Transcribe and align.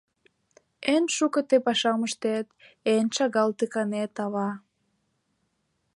Эн 0.93 1.03
шуко 1.15 1.39
тый 1.49 1.59
пашам 1.65 1.99
ыштет, 2.07 2.47
эн 2.93 3.07
шагал 3.15 3.49
тый 3.57 3.69
канет, 3.73 4.13
Ава! 4.25 4.49